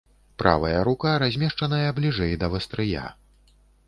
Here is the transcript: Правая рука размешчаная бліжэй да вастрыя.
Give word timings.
Правая 0.43 0.77
рука 0.87 1.11
размешчаная 1.23 1.91
бліжэй 1.99 2.33
да 2.45 2.49
вастрыя. 2.55 3.05